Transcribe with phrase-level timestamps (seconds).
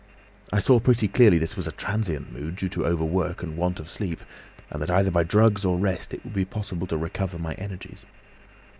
[0.51, 3.87] I saw pretty clearly this was a transient mood, due to overwork and want of
[3.87, 4.19] sleep,
[4.71, 8.03] and that either by drugs or rest it would be possible to recover my energies.